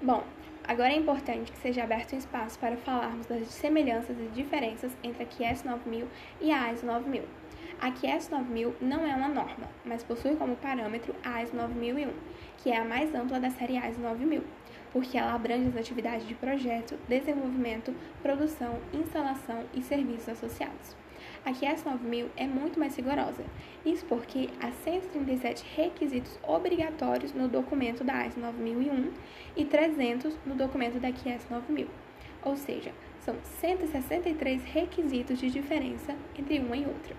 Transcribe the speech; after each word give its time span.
Bom, 0.00 0.22
agora 0.62 0.92
é 0.92 0.96
importante 0.96 1.50
que 1.50 1.58
seja 1.58 1.82
aberto 1.82 2.14
um 2.14 2.18
espaço 2.18 2.56
para 2.60 2.76
falarmos 2.76 3.26
das 3.26 3.48
semelhanças 3.48 4.16
e 4.16 4.28
diferenças 4.28 4.96
entre 5.02 5.24
a 5.24 5.26
QS 5.26 5.64
9000 5.64 6.06
e 6.40 6.52
a 6.52 6.72
ISO 6.72 6.86
9000. 6.86 7.24
A 7.80 7.90
QS 7.90 8.30
9000 8.30 8.76
não 8.80 9.04
é 9.04 9.16
uma 9.16 9.28
norma, 9.28 9.68
mas 9.84 10.04
possui 10.04 10.36
como 10.36 10.54
parâmetro 10.54 11.12
a 11.24 11.42
ISO 11.42 11.56
9001, 11.56 12.12
que 12.58 12.70
é 12.70 12.76
a 12.76 12.84
mais 12.84 13.12
ampla 13.12 13.40
da 13.40 13.50
série 13.50 13.76
ISO 13.76 14.00
9000, 14.00 14.44
porque 14.92 15.18
ela 15.18 15.34
abrange 15.34 15.66
as 15.66 15.76
atividades 15.76 16.28
de 16.28 16.34
projeto, 16.36 16.96
desenvolvimento, 17.08 17.92
produção, 18.22 18.78
instalação 18.94 19.64
e 19.74 19.82
serviços 19.82 20.28
associados. 20.28 20.94
A 21.44 21.52
QS 21.52 21.84
9000 21.84 22.30
é 22.36 22.46
muito 22.46 22.78
mais 22.78 22.96
rigorosa, 22.96 23.44
isso 23.84 24.04
porque 24.06 24.50
há 24.60 24.70
137 24.70 25.64
requisitos 25.76 26.38
obrigatórios 26.42 27.32
no 27.32 27.48
documento 27.48 28.04
da 28.04 28.26
ISO 28.26 28.40
9001 28.40 29.12
e 29.56 29.64
300 29.64 30.36
no 30.44 30.54
documento 30.54 30.98
da 30.98 31.10
QS 31.12 31.48
9000, 31.50 31.88
ou 32.44 32.56
seja, 32.56 32.92
são 33.20 33.36
163 33.42 34.64
requisitos 34.64 35.38
de 35.38 35.50
diferença 35.50 36.14
entre 36.38 36.58
uma 36.60 36.76
e 36.76 36.86
outra. 36.86 37.14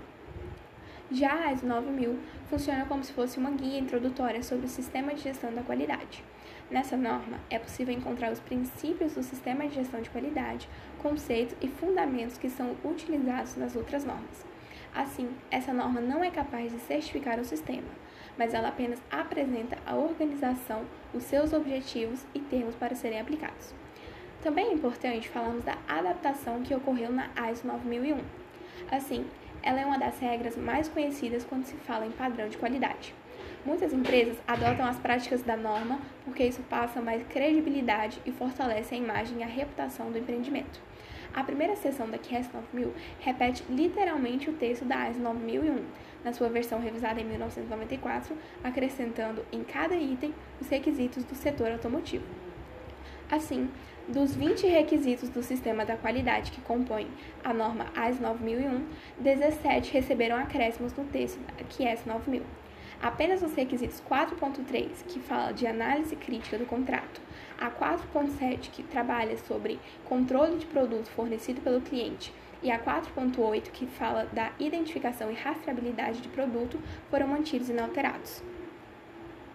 Já 1.12 1.34
a 1.34 1.54
ISO 1.54 1.66
9000 1.66 2.20
funciona 2.52 2.86
como 2.86 3.04
se 3.04 3.12
fosse 3.14 3.40
uma 3.40 3.50
guia 3.50 3.80
introdutória 3.80 4.44
sobre 4.44 4.68
o 4.68 4.70
sistema 4.70 5.16
de 5.16 5.22
gestão 5.22 5.52
da 5.52 5.64
qualidade. 5.64 6.24
Nessa 6.70 6.96
norma, 6.96 7.40
é 7.50 7.58
possível 7.58 7.92
encontrar 7.92 8.32
os 8.32 8.40
princípios 8.40 9.16
do 9.16 9.24
sistema 9.24 9.68
de 9.68 9.74
gestão 9.74 10.02
de 10.04 10.10
qualidade, 10.12 10.70
conceitos 11.02 11.56
e 11.60 11.68
fundamentos 11.68 12.38
que 12.38 12.48
são 12.48 12.76
utilizados 12.84 13.56
nas 13.56 13.76
outras 13.76 14.06
normas. 14.06 14.46
Assim, 14.94 15.32
essa 15.50 15.74
norma 15.74 16.00
não 16.00 16.24
é 16.24 16.30
capaz 16.30 16.72
de 16.72 16.78
certificar 16.78 17.40
o 17.40 17.46
sistema, 17.46 17.90
mas 18.38 18.54
ela 18.54 18.68
apenas 18.68 19.02
apresenta 19.10 19.80
a 19.88 19.96
organização, 19.96 20.84
os 21.12 21.24
seus 21.24 21.54
objetivos 21.54 22.24
e 22.36 22.40
termos 22.40 22.76
para 22.76 22.94
serem 22.94 23.20
aplicados. 23.20 23.74
Também 24.44 24.68
é 24.68 24.74
importante 24.74 25.28
falarmos 25.28 25.64
da 25.64 25.76
adaptação 25.88 26.62
que 26.62 26.76
ocorreu 26.76 27.12
na 27.12 27.30
ISO 27.50 27.66
9001. 27.66 28.20
Assim, 28.92 29.26
ela 29.62 29.80
é 29.80 29.86
uma 29.86 29.98
das 29.98 30.20
regras 30.20 30.56
mais 30.56 30.88
conhecidas 30.88 31.44
quando 31.44 31.66
se 31.66 31.76
fala 31.76 32.06
em 32.06 32.12
padrão 32.12 32.50
de 32.50 32.58
qualidade. 32.58 33.14
Muitas 33.66 33.92
empresas 33.92 34.38
adotam 34.48 34.86
as 34.86 34.98
práticas 34.98 35.42
da 35.42 35.58
norma 35.58 36.00
porque 36.24 36.44
isso 36.44 36.62
passa 36.70 37.02
mais 37.02 37.22
credibilidade 37.28 38.22
e 38.26 38.32
fortalece 38.32 38.96
a 38.96 38.98
imagem 38.98 39.40
e 39.40 39.44
a 39.44 39.48
reputação 39.48 40.12
do 40.12 40.18
empreendimento. 40.18 40.80
A 41.34 41.44
primeira 41.44 41.76
seção 41.76 42.10
da 42.10 42.18
QS 42.18 42.50
9000 42.52 42.94
repete 43.20 43.64
literalmente 43.70 44.50
o 44.50 44.54
texto 44.54 44.86
da 44.86 45.10
ISO 45.10 45.20
9001, 45.20 45.86
na 46.24 46.34
sua 46.34 46.50
versão 46.50 46.80
revisada 46.80 47.22
em 47.22 47.26
1994, 47.26 48.36
acrescentando 48.64 49.46
em 49.52 49.64
cada 49.64 49.96
item 49.96 50.34
os 50.60 50.68
requisitos 50.68 51.24
do 51.24 51.36
setor 51.36 51.72
automotivo. 51.72 52.26
Assim, 53.32 53.70
dos 54.08 54.36
20 54.36 54.66
requisitos 54.66 55.30
do 55.30 55.44
sistema 55.44 55.86
da 55.86 55.96
qualidade 55.96 56.50
que 56.50 56.62
compõem 56.62 57.08
a 57.44 57.54
norma 57.54 57.86
AS 57.96 58.20
9001, 58.20 58.88
17 59.20 59.94
receberam 59.94 60.36
acréscimos 60.36 60.94
no 60.94 61.06
texto 61.06 61.40
da 61.40 61.64
QS 61.64 62.08
9000. 62.08 62.42
Apenas 63.00 63.44
os 63.44 63.54
requisitos 63.54 64.02
4.3, 64.10 65.06
que 65.08 65.20
fala 65.20 65.52
de 65.52 65.68
análise 65.68 66.16
crítica 66.16 66.58
do 66.58 66.66
contrato, 66.66 67.22
a 67.60 67.70
4.7, 67.70 68.72
que 68.72 68.82
trabalha 68.82 69.38
sobre 69.38 69.80
controle 70.06 70.58
de 70.58 70.66
produto 70.66 71.08
fornecido 71.12 71.62
pelo 71.62 71.82
cliente, 71.82 72.34
e 72.64 72.72
a 72.72 72.80
4.8, 72.80 73.70
que 73.70 73.86
fala 73.86 74.26
da 74.34 74.52
identificação 74.60 75.32
e 75.32 75.36
rastreabilidade 75.36 76.20
de 76.20 76.30
produto, 76.30 76.80
foram 77.12 77.28
mantidos 77.28 77.70
inalterados. 77.70 78.42